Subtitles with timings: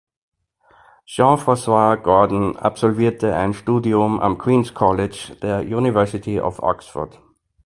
[1.05, 7.21] Jean Francois Gordon absolvierte ein Studium am Queen’s College der University of Oxford.